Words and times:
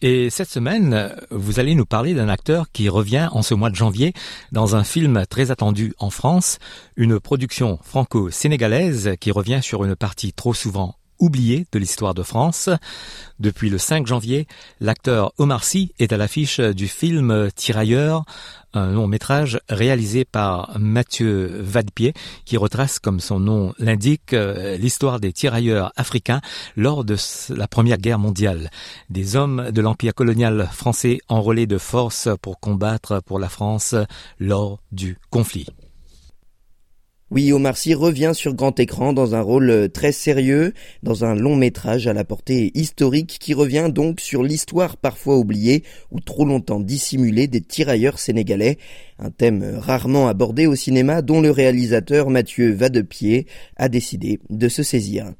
Et 0.00 0.30
cette 0.30 0.48
semaine, 0.48 1.12
vous 1.30 1.58
allez 1.58 1.74
nous 1.74 1.84
parler 1.84 2.14
d'un 2.14 2.28
acteur 2.28 2.70
qui 2.70 2.88
revient 2.88 3.28
en 3.32 3.42
ce 3.42 3.54
mois 3.54 3.68
de 3.68 3.74
janvier 3.74 4.12
dans 4.52 4.76
un 4.76 4.84
film 4.84 5.24
très 5.28 5.50
attendu 5.50 5.92
en 5.98 6.10
France, 6.10 6.58
une 6.96 7.18
production 7.18 7.80
franco-sénégalaise 7.82 9.14
qui 9.20 9.32
revient 9.32 9.58
sur 9.60 9.84
une 9.84 9.96
partie 9.96 10.32
trop 10.32 10.54
souvent 10.54 10.94
oublié 11.18 11.66
de 11.72 11.78
l'histoire 11.78 12.14
de 12.14 12.22
France. 12.22 12.70
Depuis 13.38 13.70
le 13.70 13.78
5 13.78 14.06
janvier, 14.06 14.46
l'acteur 14.80 15.32
Omar 15.38 15.64
Sy 15.64 15.92
est 15.98 16.12
à 16.12 16.16
l'affiche 16.16 16.60
du 16.60 16.88
film 16.88 17.48
Tirailleurs, 17.54 18.24
un 18.74 18.92
long 18.92 19.06
métrage 19.06 19.60
réalisé 19.68 20.24
par 20.24 20.78
Mathieu 20.78 21.60
Vadepied 21.60 22.12
qui 22.44 22.56
retrace, 22.56 22.98
comme 22.98 23.20
son 23.20 23.40
nom 23.40 23.72
l'indique, 23.78 24.34
euh, 24.34 24.76
l'histoire 24.76 25.20
des 25.20 25.32
tirailleurs 25.32 25.92
africains 25.96 26.40
lors 26.76 27.04
de 27.04 27.16
la 27.50 27.68
Première 27.68 27.98
Guerre 27.98 28.18
mondiale. 28.18 28.70
Des 29.10 29.36
hommes 29.36 29.70
de 29.70 29.80
l'Empire 29.80 30.14
colonial 30.14 30.68
français 30.72 31.18
enrôlés 31.28 31.66
de 31.66 31.78
force 31.78 32.28
pour 32.42 32.60
combattre 32.60 33.22
pour 33.24 33.38
la 33.38 33.48
France 33.48 33.94
lors 34.38 34.80
du 34.92 35.18
conflit. 35.30 35.66
Oui, 37.30 37.52
Omar 37.52 37.76
Sy 37.76 37.92
revient 37.92 38.32
sur 38.32 38.54
grand 38.54 38.80
écran 38.80 39.12
dans 39.12 39.34
un 39.34 39.42
rôle 39.42 39.68
euh, 39.68 39.88
très 39.88 40.12
sérieux, 40.12 40.72
dans 41.02 41.26
un 41.26 41.34
long 41.34 41.56
métrage 41.56 42.06
à 42.06 42.14
la 42.14 42.24
portée 42.24 42.72
historique 42.74 43.36
qui 43.38 43.52
revient 43.52 43.90
donc 43.94 44.20
sur 44.20 44.42
l'histoire 44.42 44.96
parfois 44.96 45.36
oubliée 45.36 45.84
ou 46.10 46.20
trop 46.20 46.46
longtemps 46.46 46.80
dissimulée 46.80 47.46
des 47.46 47.60
tirailleurs 47.60 48.18
sénégalais, 48.18 48.78
un 49.18 49.30
thème 49.30 49.76
rarement 49.78 50.26
abordé 50.26 50.66
au 50.66 50.74
cinéma 50.74 51.20
dont 51.20 51.42
le 51.42 51.50
réalisateur 51.50 52.30
Mathieu 52.30 52.72
Vadepied 52.72 53.46
a 53.76 53.90
décidé 53.90 54.40
de 54.48 54.70
se 54.70 54.82
saisir. 54.82 55.34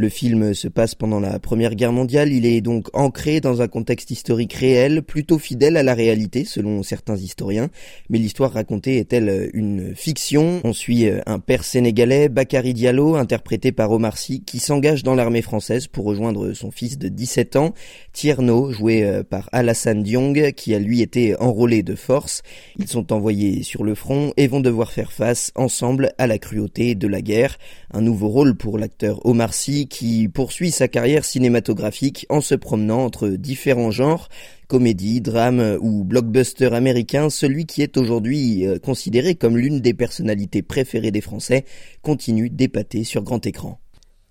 Le 0.00 0.08
film 0.08 0.54
se 0.54 0.68
passe 0.68 0.94
pendant 0.94 1.18
la 1.18 1.40
Première 1.40 1.74
Guerre 1.74 1.90
mondiale, 1.90 2.32
il 2.32 2.46
est 2.46 2.60
donc 2.60 2.86
ancré 2.92 3.40
dans 3.40 3.62
un 3.62 3.66
contexte 3.66 4.12
historique 4.12 4.52
réel, 4.52 5.02
plutôt 5.02 5.40
fidèle 5.40 5.76
à 5.76 5.82
la 5.82 5.92
réalité 5.92 6.44
selon 6.44 6.84
certains 6.84 7.16
historiens, 7.16 7.68
mais 8.08 8.18
l'histoire 8.18 8.52
racontée 8.52 8.98
est-elle 8.98 9.50
une 9.54 9.96
fiction? 9.96 10.60
On 10.62 10.72
suit 10.72 11.08
euh, 11.08 11.20
un 11.26 11.40
père 11.40 11.64
sénégalais, 11.64 12.28
Bakary 12.28 12.74
Diallo, 12.74 13.16
interprété 13.16 13.72
par 13.72 13.90
Omar 13.90 14.18
Sy, 14.18 14.44
qui 14.44 14.60
s'engage 14.60 15.02
dans 15.02 15.16
l'armée 15.16 15.42
française 15.42 15.88
pour 15.88 16.04
rejoindre 16.04 16.52
son 16.52 16.70
fils 16.70 16.96
de 16.96 17.08
17 17.08 17.56
ans, 17.56 17.74
Tierno, 18.12 18.70
joué 18.70 19.02
euh, 19.02 19.24
par 19.24 19.48
Alassane 19.50 20.04
Diong, 20.04 20.52
qui 20.52 20.76
a 20.76 20.78
lui 20.78 21.02
été 21.02 21.34
enrôlé 21.40 21.82
de 21.82 21.96
force. 21.96 22.42
Ils 22.78 22.86
sont 22.86 23.12
envoyés 23.12 23.64
sur 23.64 23.82
le 23.82 23.96
front 23.96 24.32
et 24.36 24.46
vont 24.46 24.60
devoir 24.60 24.92
faire 24.92 25.10
face 25.10 25.50
ensemble 25.56 26.12
à 26.18 26.28
la 26.28 26.38
cruauté 26.38 26.94
de 26.94 27.08
la 27.08 27.20
guerre. 27.20 27.58
Un 27.92 28.00
nouveau 28.00 28.28
rôle 28.28 28.54
pour 28.54 28.78
l'acteur 28.78 29.26
Omar 29.26 29.52
Sy 29.52 29.87
qui 29.88 30.28
poursuit 30.28 30.70
sa 30.70 30.88
carrière 30.88 31.24
cinématographique 31.24 32.26
en 32.28 32.40
se 32.40 32.54
promenant 32.54 33.04
entre 33.04 33.28
différents 33.28 33.90
genres, 33.90 34.28
comédie, 34.68 35.20
drame 35.20 35.78
ou 35.80 36.04
blockbuster 36.04 36.74
américain, 36.74 37.30
celui 37.30 37.66
qui 37.66 37.82
est 37.82 37.96
aujourd'hui 37.96 38.66
euh, 38.66 38.78
considéré 38.78 39.34
comme 39.34 39.56
l'une 39.56 39.80
des 39.80 39.94
personnalités 39.94 40.62
préférées 40.62 41.10
des 41.10 41.20
Français 41.20 41.64
continue 42.02 42.50
d'épater 42.50 43.04
sur 43.04 43.22
grand 43.22 43.44
écran. 43.46 43.80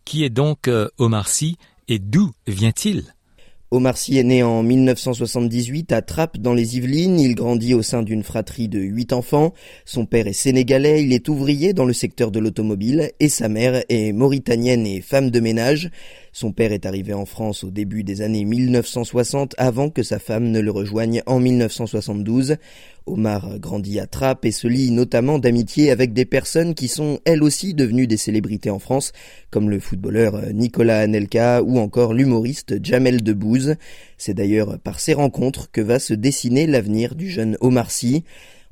Qui 0.05 0.23
est 0.23 0.29
donc 0.29 0.67
euh, 0.67 0.87
Omar 0.97 1.27
Sy 1.27 1.57
et 1.87 1.99
d'où 1.99 2.31
vient-il? 2.47 3.16
Omar 3.69 3.97
Sy 3.97 4.17
est 4.17 4.23
né 4.23 4.43
en 4.43 4.63
1978 4.63 5.91
à 5.91 6.01
Trappes 6.01 6.37
dans 6.37 6.53
les 6.53 6.77
Yvelines. 6.77 7.19
Il 7.19 7.35
grandit 7.35 7.73
au 7.73 7.81
sein 7.81 8.01
d'une 8.01 8.23
fratrie 8.23 8.69
de 8.69 8.79
huit 8.79 9.11
enfants. 9.11 9.53
Son 9.83 10.05
père 10.05 10.25
est 10.27 10.31
sénégalais, 10.31 11.03
il 11.03 11.11
est 11.11 11.27
ouvrier 11.27 11.73
dans 11.73 11.83
le 11.83 11.91
secteur 11.91 12.31
de 12.31 12.39
l'automobile 12.39 13.11
et 13.19 13.27
sa 13.27 13.49
mère 13.49 13.83
est 13.89 14.13
mauritanienne 14.13 14.87
et 14.87 15.01
femme 15.01 15.31
de 15.31 15.41
ménage. 15.41 15.91
Son 16.39 16.51
père 16.51 16.71
est 16.71 16.85
arrivé 16.85 17.15
en 17.15 17.25
France 17.25 17.63
au 17.63 17.71
début 17.71 18.03
des 18.03 18.21
années 18.21 18.45
1960 18.45 19.55
avant 19.57 19.89
que 19.89 20.03
sa 20.03 20.19
femme 20.19 20.51
ne 20.51 20.59
le 20.59 20.69
rejoigne 20.69 21.23
en 21.25 21.39
1972. 21.39 22.57
Omar 23.07 23.57
grandit 23.57 23.99
à 23.99 24.05
Trappes 24.05 24.45
et 24.45 24.51
se 24.51 24.67
lie 24.67 24.91
notamment 24.91 25.39
d'amitié 25.39 25.89
avec 25.89 26.13
des 26.13 26.25
personnes 26.25 26.75
qui 26.75 26.89
sont 26.89 27.19
elles 27.25 27.41
aussi 27.41 27.73
devenues 27.73 28.05
des 28.05 28.17
célébrités 28.17 28.69
en 28.69 28.77
France, 28.77 29.13
comme 29.49 29.71
le 29.71 29.79
footballeur 29.79 30.53
Nicolas 30.53 30.99
Anelka 30.99 31.63
ou 31.63 31.79
encore 31.79 32.13
l'humoriste 32.13 32.85
Jamel 32.85 33.23
Debbouze. 33.23 33.73
C'est 34.19 34.35
d'ailleurs 34.35 34.77
par 34.77 34.99
ces 34.99 35.15
rencontres 35.15 35.71
que 35.71 35.81
va 35.81 35.97
se 35.97 36.13
dessiner 36.13 36.67
l'avenir 36.67 37.15
du 37.15 37.31
jeune 37.31 37.57
Omar 37.61 37.89
Sy. 37.89 38.23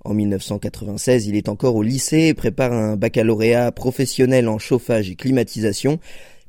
En 0.03 0.13
1996, 0.13 1.25
il 1.25 1.35
est 1.35 1.49
encore 1.49 1.75
au 1.75 1.81
lycée 1.81 2.27
et 2.27 2.35
prépare 2.35 2.73
un 2.73 2.95
baccalauréat 2.95 3.71
professionnel 3.71 4.49
en 4.49 4.59
chauffage 4.59 5.09
et 5.09 5.15
climatisation 5.15 5.99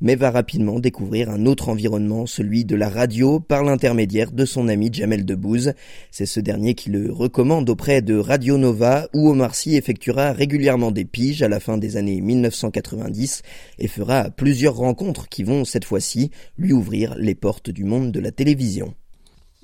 mais 0.00 0.14
va 0.14 0.30
rapidement 0.30 0.78
découvrir 0.78 1.30
un 1.30 1.46
autre 1.46 1.68
environnement, 1.68 2.26
celui 2.26 2.64
de 2.64 2.76
la 2.76 2.88
radio, 2.88 3.40
par 3.40 3.64
l'intermédiaire 3.64 4.32
de 4.32 4.44
son 4.44 4.68
ami 4.68 4.90
Jamel 4.92 5.24
Debbouze. 5.24 5.72
C'est 6.10 6.26
ce 6.26 6.40
dernier 6.40 6.74
qui 6.74 6.90
le 6.90 7.12
recommande 7.12 7.70
auprès 7.70 8.02
de 8.02 8.16
Radio 8.16 8.58
Nova, 8.58 9.08
où 9.14 9.30
Omar 9.30 9.54
Sy 9.54 9.76
effectuera 9.76 10.32
régulièrement 10.32 10.90
des 10.90 11.04
piges 11.04 11.42
à 11.42 11.48
la 11.48 11.60
fin 11.60 11.78
des 11.78 11.96
années 11.96 12.20
1990 12.20 13.42
et 13.78 13.88
fera 13.88 14.30
plusieurs 14.30 14.76
rencontres 14.76 15.28
qui 15.28 15.42
vont, 15.42 15.64
cette 15.64 15.84
fois-ci, 15.84 16.30
lui 16.58 16.72
ouvrir 16.72 17.14
les 17.16 17.34
portes 17.34 17.70
du 17.70 17.84
monde 17.84 18.12
de 18.12 18.20
la 18.20 18.32
télévision. 18.32 18.94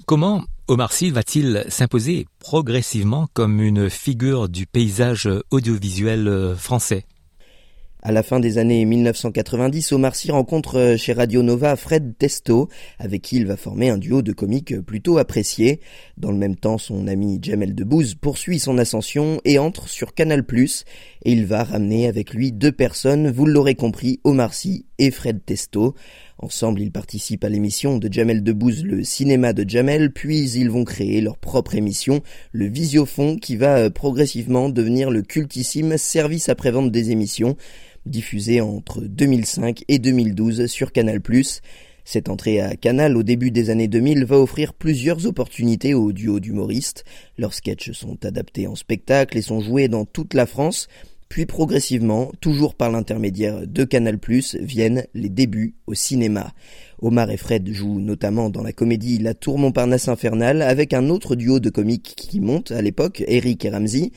Comment 0.06 0.42
Omar 0.66 0.92
Sy 0.92 1.10
va-t-il 1.10 1.64
s'imposer 1.68 2.26
progressivement 2.40 3.28
comme 3.34 3.60
une 3.60 3.88
figure 3.88 4.48
du 4.48 4.66
paysage 4.66 5.28
audiovisuel 5.50 6.54
français? 6.56 7.04
À 8.02 8.10
la 8.10 8.24
fin 8.24 8.40
des 8.40 8.58
années 8.58 8.84
1990, 8.84 9.92
Omar 9.92 10.16
Sy 10.16 10.32
rencontre 10.32 10.76
euh, 10.76 10.96
chez 10.96 11.12
Radio 11.12 11.44
Nova 11.44 11.76
Fred 11.76 12.18
Testo, 12.18 12.68
avec 12.98 13.22
qui 13.22 13.36
il 13.36 13.46
va 13.46 13.56
former 13.56 13.90
un 13.90 13.98
duo 13.98 14.22
de 14.22 14.32
comiques 14.32 14.80
plutôt 14.80 15.18
apprécié. 15.18 15.80
Dans 16.16 16.32
le 16.32 16.36
même 16.36 16.56
temps, 16.56 16.78
son 16.78 17.06
ami 17.06 17.38
Jamel 17.40 17.76
Debbouze 17.76 18.16
poursuit 18.16 18.58
son 18.58 18.76
ascension 18.78 19.40
et 19.44 19.60
entre 19.60 19.88
sur 19.88 20.14
Canal+, 20.14 20.44
et 21.24 21.32
il 21.32 21.46
va 21.46 21.62
ramener 21.62 22.08
avec 22.08 22.34
lui 22.34 22.50
deux 22.50 22.72
personnes, 22.72 23.30
vous 23.30 23.46
l'aurez 23.46 23.76
compris, 23.76 24.18
Omar 24.24 24.52
Sy 24.52 24.86
et 24.98 25.12
Fred 25.12 25.44
Testo. 25.44 25.94
Ensemble, 26.38 26.80
ils 26.80 26.90
participent 26.90 27.44
à 27.44 27.48
l'émission 27.48 27.98
de 27.98 28.12
Jamel 28.12 28.42
Debbouze, 28.42 28.82
le 28.82 29.04
cinéma 29.04 29.52
de 29.52 29.68
Jamel, 29.68 30.12
puis 30.12 30.50
ils 30.50 30.70
vont 30.70 30.84
créer 30.84 31.20
leur 31.20 31.38
propre 31.38 31.76
émission, 31.76 32.20
le 32.50 32.66
Visiofond, 32.66 33.36
qui 33.36 33.54
va 33.54 33.76
euh, 33.76 33.90
progressivement 33.90 34.68
devenir 34.68 35.08
le 35.12 35.22
cultissime 35.22 35.96
service 35.96 36.48
après-vente 36.48 36.90
des 36.90 37.12
émissions 37.12 37.56
diffusé 38.06 38.60
entre 38.60 39.00
2005 39.00 39.84
et 39.88 39.98
2012 39.98 40.66
sur 40.66 40.92
Canal+. 40.92 41.20
Cette 42.04 42.28
entrée 42.28 42.60
à 42.60 42.74
Canal 42.76 43.16
au 43.16 43.22
début 43.22 43.50
des 43.50 43.70
années 43.70 43.88
2000 43.88 44.24
va 44.24 44.38
offrir 44.38 44.74
plusieurs 44.74 45.26
opportunités 45.26 45.94
au 45.94 46.12
duo 46.12 46.40
d'humoristes. 46.40 47.04
Leurs 47.38 47.54
sketchs 47.54 47.92
sont 47.92 48.24
adaptés 48.24 48.66
en 48.66 48.74
spectacle 48.74 49.38
et 49.38 49.42
sont 49.42 49.60
joués 49.60 49.88
dans 49.88 50.04
toute 50.04 50.34
la 50.34 50.46
France. 50.46 50.88
Puis 51.28 51.46
progressivement, 51.46 52.30
toujours 52.40 52.74
par 52.74 52.90
l'intermédiaire 52.90 53.66
de 53.66 53.84
Canal+, 53.84 54.18
viennent 54.60 55.06
les 55.14 55.30
débuts 55.30 55.76
au 55.86 55.94
cinéma. 55.94 56.52
Omar 57.00 57.30
et 57.30 57.38
Fred 57.38 57.72
jouent 57.72 58.00
notamment 58.00 58.50
dans 58.50 58.62
la 58.62 58.72
comédie 58.72 59.18
La 59.18 59.32
Tour 59.32 59.58
Montparnasse 59.58 60.08
Infernale 60.08 60.60
avec 60.60 60.92
un 60.92 61.08
autre 61.08 61.34
duo 61.34 61.58
de 61.58 61.70
comiques 61.70 62.14
qui 62.16 62.40
monte 62.40 62.70
à 62.70 62.82
l'époque, 62.82 63.24
Eric 63.26 63.64
et 63.64 63.70
Ramsey. 63.70 64.10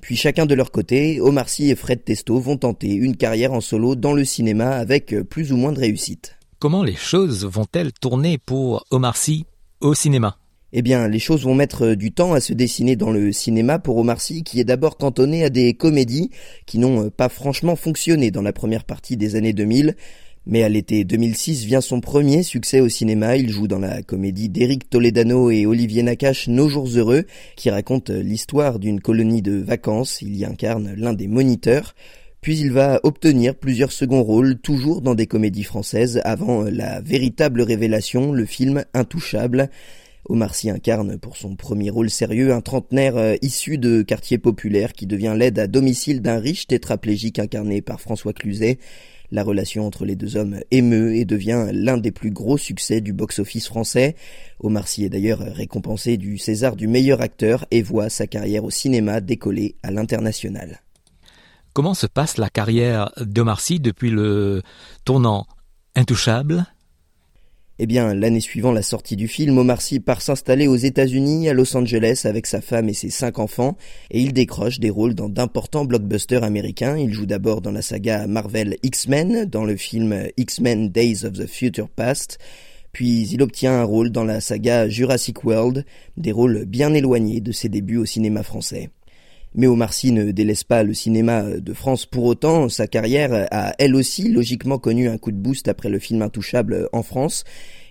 Puis 0.00 0.16
chacun 0.16 0.46
de 0.46 0.54
leur 0.54 0.70
côté, 0.70 1.20
Omar 1.20 1.48
Sy 1.48 1.70
et 1.70 1.76
Fred 1.76 2.04
Testo 2.04 2.38
vont 2.38 2.56
tenter 2.56 2.92
une 2.92 3.16
carrière 3.16 3.52
en 3.52 3.60
solo 3.60 3.96
dans 3.96 4.12
le 4.12 4.24
cinéma 4.24 4.70
avec 4.70 5.14
plus 5.22 5.52
ou 5.52 5.56
moins 5.56 5.72
de 5.72 5.80
réussite. 5.80 6.38
Comment 6.58 6.82
les 6.82 6.96
choses 6.96 7.44
vont-elles 7.44 7.92
tourner 7.92 8.38
pour 8.38 8.84
Omar 8.90 9.16
Sy 9.16 9.46
au 9.80 9.94
cinéma? 9.94 10.38
Eh 10.72 10.82
bien, 10.82 11.08
les 11.08 11.18
choses 11.18 11.44
vont 11.44 11.54
mettre 11.54 11.94
du 11.94 12.12
temps 12.12 12.34
à 12.34 12.40
se 12.40 12.52
dessiner 12.52 12.94
dans 12.94 13.10
le 13.10 13.32
cinéma 13.32 13.78
pour 13.78 13.96
Omar 13.96 14.20
Sy, 14.20 14.42
qui 14.42 14.60
est 14.60 14.64
d'abord 14.64 14.98
cantonné 14.98 15.42
à 15.42 15.48
des 15.48 15.72
comédies 15.72 16.30
qui 16.66 16.78
n'ont 16.78 17.08
pas 17.08 17.30
franchement 17.30 17.74
fonctionné 17.74 18.30
dans 18.30 18.42
la 18.42 18.52
première 18.52 18.84
partie 18.84 19.16
des 19.16 19.34
années 19.34 19.54
2000. 19.54 19.96
Mais 20.46 20.62
à 20.62 20.68
l'été 20.68 21.04
2006 21.04 21.64
vient 21.64 21.80
son 21.80 22.00
premier 22.00 22.42
succès 22.42 22.80
au 22.80 22.88
cinéma. 22.88 23.36
Il 23.36 23.50
joue 23.50 23.68
dans 23.68 23.78
la 23.78 24.02
comédie 24.02 24.48
d'Éric 24.48 24.88
Toledano 24.88 25.50
et 25.50 25.66
Olivier 25.66 26.02
Nakache 26.02 26.48
Nos 26.48 26.68
jours 26.68 26.88
heureux, 26.96 27.24
qui 27.56 27.70
raconte 27.70 28.10
l'histoire 28.10 28.78
d'une 28.78 29.00
colonie 29.00 29.42
de 29.42 29.56
vacances. 29.56 30.22
Il 30.22 30.36
y 30.36 30.44
incarne 30.44 30.94
l'un 30.96 31.12
des 31.12 31.28
moniteurs. 31.28 31.94
Puis 32.40 32.58
il 32.58 32.72
va 32.72 33.00
obtenir 33.02 33.56
plusieurs 33.56 33.92
seconds 33.92 34.22
rôles, 34.22 34.58
toujours 34.58 35.02
dans 35.02 35.14
des 35.14 35.26
comédies 35.26 35.64
françaises, 35.64 36.20
avant 36.24 36.62
la 36.62 37.00
véritable 37.00 37.62
révélation, 37.62 38.32
le 38.32 38.46
film 38.46 38.84
Intouchable. 38.94 39.70
Omar 40.28 40.54
Sy 40.54 40.70
incarne 40.70 41.18
pour 41.18 41.36
son 41.36 41.56
premier 41.56 41.90
rôle 41.90 42.10
sérieux 42.10 42.52
un 42.52 42.60
trentenaire 42.60 43.16
euh, 43.16 43.36
issu 43.40 43.78
de 43.78 44.02
quartier 44.02 44.36
populaire 44.36 44.92
qui 44.92 45.06
devient 45.06 45.34
l'aide 45.36 45.58
à 45.58 45.66
domicile 45.66 46.20
d'un 46.20 46.38
riche 46.38 46.66
tétraplégique 46.66 47.38
incarné 47.38 47.80
par 47.80 48.00
François 48.00 48.34
Cluzet. 48.34 48.78
La 49.30 49.42
relation 49.42 49.86
entre 49.86 50.04
les 50.04 50.16
deux 50.16 50.36
hommes 50.36 50.60
émeut 50.70 51.14
et 51.14 51.24
devient 51.24 51.66
l'un 51.72 51.98
des 51.98 52.12
plus 52.12 52.30
gros 52.30 52.56
succès 52.56 53.00
du 53.00 53.12
box-office 53.12 53.66
français. 53.66 54.16
Omar 54.60 54.88
Sy 54.88 55.04
est 55.04 55.10
d'ailleurs 55.10 55.40
récompensé 55.40 56.16
du 56.16 56.38
César 56.38 56.76
du 56.76 56.88
meilleur 56.88 57.20
acteur 57.20 57.66
et 57.70 57.82
voit 57.82 58.08
sa 58.08 58.26
carrière 58.26 58.64
au 58.64 58.70
cinéma 58.70 59.20
décoller 59.20 59.76
à 59.82 59.90
l'international. 59.90 60.80
Comment 61.74 61.94
se 61.94 62.06
passe 62.06 62.38
la 62.38 62.48
carrière 62.48 63.12
d'Omar 63.20 63.60
Sy 63.60 63.80
depuis 63.80 64.10
le 64.10 64.62
tournant 65.04 65.46
Intouchable? 65.94 66.64
Eh 67.78 67.86
bien, 67.86 68.12
l'année 68.14 68.40
suivant 68.40 68.72
la 68.72 68.82
sortie 68.82 69.14
du 69.14 69.28
film, 69.28 69.56
Omar 69.58 69.80
Sy 69.80 70.00
part 70.00 70.20
s'installer 70.20 70.66
aux 70.66 70.76
États-Unis, 70.76 71.48
à 71.48 71.52
Los 71.52 71.76
Angeles, 71.76 72.22
avec 72.24 72.46
sa 72.46 72.60
femme 72.60 72.88
et 72.88 72.94
ses 72.94 73.10
cinq 73.10 73.38
enfants, 73.38 73.76
et 74.10 74.20
il 74.20 74.32
décroche 74.32 74.80
des 74.80 74.90
rôles 74.90 75.14
dans 75.14 75.28
d'importants 75.28 75.84
blockbusters 75.84 76.42
américains. 76.42 76.96
Il 76.96 77.12
joue 77.12 77.26
d'abord 77.26 77.60
dans 77.60 77.70
la 77.70 77.82
saga 77.82 78.26
Marvel 78.26 78.76
X-Men, 78.82 79.44
dans 79.44 79.64
le 79.64 79.76
film 79.76 80.26
X-Men 80.36 80.88
Days 80.88 81.24
of 81.24 81.34
the 81.34 81.46
Future 81.46 81.88
Past, 81.88 82.38
puis 82.92 83.28
il 83.28 83.42
obtient 83.42 83.80
un 83.80 83.84
rôle 83.84 84.10
dans 84.10 84.24
la 84.24 84.40
saga 84.40 84.88
Jurassic 84.88 85.44
World, 85.44 85.84
des 86.16 86.32
rôles 86.32 86.64
bien 86.64 86.92
éloignés 86.94 87.40
de 87.40 87.52
ses 87.52 87.68
débuts 87.68 87.98
au 87.98 88.06
cinéma 88.06 88.42
français. 88.42 88.90
Mais 89.54 89.66
Omar 89.66 89.92
Sy 89.92 90.12
ne 90.12 90.30
délaisse 90.30 90.64
pas 90.64 90.82
le 90.82 90.94
cinéma 90.94 91.42
de 91.42 91.72
France 91.72 92.06
pour 92.06 92.24
autant. 92.24 92.68
Sa 92.68 92.86
carrière 92.86 93.48
a 93.50 93.74
elle 93.78 93.94
aussi 93.94 94.28
logiquement 94.28 94.78
connu 94.78 95.08
un 95.08 95.18
coup 95.18 95.32
de 95.32 95.36
boost 95.36 95.68
après 95.68 95.88
le 95.88 95.98
film 95.98 96.22
Intouchable 96.22 96.88
en 96.92 97.02
France. 97.02 97.44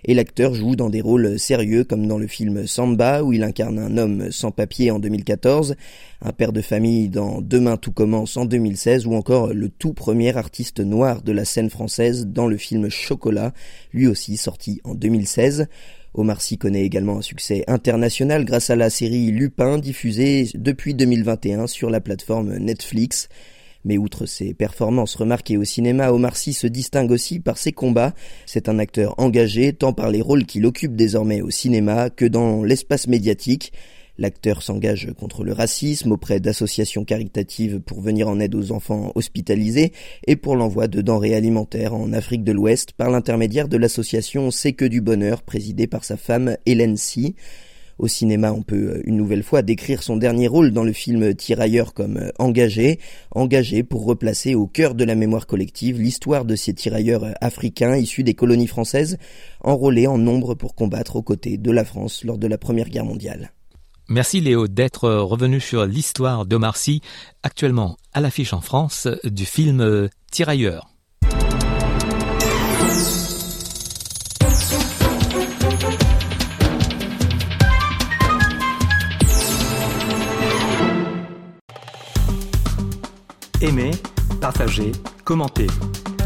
Et 0.04 0.14
l'acteur 0.14 0.54
joue 0.54 0.76
dans 0.76 0.90
des 0.90 1.00
rôles 1.00 1.38
sérieux 1.38 1.84
comme 1.84 2.06
dans 2.06 2.18
le 2.18 2.28
film 2.28 2.66
Samba 2.66 3.22
où 3.22 3.32
il 3.32 3.42
incarne 3.42 3.78
un 3.78 3.96
homme 3.98 4.30
sans 4.30 4.52
papier 4.52 4.90
en 4.90 5.00
2014, 5.00 5.74
un 6.22 6.32
père 6.32 6.52
de 6.52 6.60
famille 6.60 7.08
dans 7.08 7.40
Demain 7.40 7.76
tout 7.76 7.92
commence 7.92 8.36
en 8.36 8.44
2016 8.44 9.06
ou 9.06 9.14
encore 9.14 9.52
le 9.52 9.68
tout 9.68 9.92
premier 9.92 10.36
artiste 10.36 10.80
noir 10.80 11.22
de 11.22 11.32
la 11.32 11.44
scène 11.44 11.70
française 11.70 12.26
dans 12.26 12.46
le 12.46 12.56
film 12.56 12.88
Chocolat, 12.88 13.52
lui 13.92 14.06
aussi 14.06 14.36
sorti 14.36 14.80
en 14.84 14.94
2016. 14.94 15.66
Omar 16.14 16.40
Sy 16.40 16.58
connaît 16.58 16.84
également 16.84 17.18
un 17.18 17.22
succès 17.22 17.64
international 17.68 18.44
grâce 18.44 18.70
à 18.70 18.76
la 18.76 18.90
série 18.90 19.30
Lupin 19.30 19.78
diffusée 19.78 20.48
depuis 20.54 20.94
2021 20.94 21.66
sur 21.66 21.90
la 21.90 22.00
plateforme 22.00 22.56
Netflix. 22.56 23.28
Mais 23.84 23.98
outre 23.98 24.26
ses 24.26 24.54
performances 24.54 25.14
remarquées 25.14 25.56
au 25.56 25.64
cinéma, 25.64 26.12
Omar 26.12 26.36
Sy 26.36 26.52
se 26.52 26.66
distingue 26.66 27.10
aussi 27.10 27.40
par 27.40 27.58
ses 27.58 27.72
combats. 27.72 28.14
C'est 28.46 28.68
un 28.68 28.78
acteur 28.78 29.14
engagé 29.18 29.72
tant 29.72 29.92
par 29.92 30.10
les 30.10 30.20
rôles 30.20 30.44
qu'il 30.44 30.66
occupe 30.66 30.96
désormais 30.96 31.40
au 31.40 31.50
cinéma 31.50 32.10
que 32.10 32.24
dans 32.24 32.64
l'espace 32.64 33.06
médiatique. 33.06 33.72
L'acteur 34.20 34.62
s'engage 34.64 35.12
contre 35.16 35.44
le 35.44 35.52
racisme 35.52 36.10
auprès 36.10 36.40
d'associations 36.40 37.04
caritatives 37.04 37.78
pour 37.78 38.00
venir 38.00 38.26
en 38.26 38.40
aide 38.40 38.56
aux 38.56 38.72
enfants 38.72 39.12
hospitalisés 39.14 39.92
et 40.26 40.34
pour 40.34 40.56
l'envoi 40.56 40.88
de 40.88 41.00
denrées 41.02 41.36
alimentaires 41.36 41.94
en 41.94 42.12
Afrique 42.12 42.42
de 42.42 42.50
l'Ouest 42.50 42.92
par 42.92 43.10
l'intermédiaire 43.10 43.68
de 43.68 43.76
l'association 43.76 44.50
C'est 44.50 44.72
que 44.72 44.84
du 44.84 45.00
bonheur 45.00 45.42
présidée 45.42 45.86
par 45.86 46.02
sa 46.02 46.16
femme 46.16 46.56
Hélène 46.66 46.96
Si. 46.96 47.36
Au 47.98 48.08
cinéma, 48.08 48.52
on 48.52 48.62
peut 48.62 48.96
euh, 48.96 49.02
une 49.04 49.16
nouvelle 49.16 49.42
fois 49.44 49.62
décrire 49.62 50.02
son 50.02 50.16
dernier 50.16 50.48
rôle 50.48 50.72
dans 50.72 50.84
le 50.84 50.92
film 50.92 51.34
Tirailleurs 51.34 51.94
comme 51.94 52.16
euh, 52.16 52.30
engagé, 52.38 52.98
engagé 53.32 53.82
pour 53.82 54.04
replacer 54.04 54.54
au 54.54 54.66
cœur 54.66 54.94
de 54.94 55.04
la 55.04 55.14
mémoire 55.14 55.46
collective 55.46 56.00
l'histoire 56.00 56.44
de 56.44 56.56
ces 56.56 56.74
tirailleurs 56.74 57.24
euh, 57.24 57.32
africains 57.40 57.96
issus 57.96 58.22
des 58.22 58.34
colonies 58.34 58.68
françaises, 58.68 59.18
enrôlés 59.60 60.06
en 60.06 60.18
nombre 60.18 60.54
pour 60.54 60.74
combattre 60.74 61.16
aux 61.16 61.22
côtés 61.22 61.56
de 61.56 61.70
la 61.70 61.84
France 61.84 62.24
lors 62.24 62.38
de 62.38 62.46
la 62.46 62.58
Première 62.58 62.88
Guerre 62.88 63.04
mondiale. 63.04 63.52
Merci 64.08 64.40
Léo 64.40 64.68
d'être 64.68 65.08
revenu 65.10 65.60
sur 65.60 65.84
l'histoire 65.84 66.46
d'Omar 66.46 66.76
Sy, 66.76 67.02
actuellement 67.42 67.96
à 68.14 68.20
l'affiche 68.20 68.54
en 68.54 68.60
France 68.62 69.06
du 69.24 69.44
film 69.44 70.08
Tirailleurs. 70.30 70.88
Aimez, 83.60 83.90
partagez, 84.40 84.92
commentez. 85.24 85.66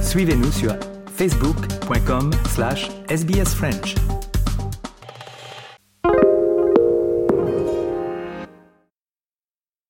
Suivez-nous 0.03 0.53
sur 0.53 0.75
facebook.com 1.17 2.31
slash 2.55 2.91
sbsfrench. 3.09 3.97